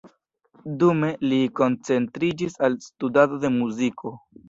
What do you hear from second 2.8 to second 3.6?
studado de